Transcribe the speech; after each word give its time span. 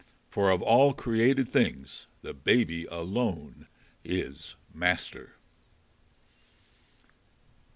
For 0.31 0.49
of 0.49 0.63
all 0.63 0.95
created 0.95 1.47
things 1.49 2.07
the 2.23 2.33
Baby 2.33 2.85
alone 2.85 3.67
is 4.03 4.55
master. 4.73 5.35